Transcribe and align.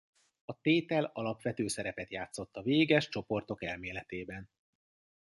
A 0.45 0.59
tétel 0.61 1.03
alapvető 1.13 1.67
szerepet 1.67 2.09
játszott 2.11 2.55
a 2.55 2.61
véges 2.61 3.09
csoportok 3.09 3.63
elméletében. 3.63 4.49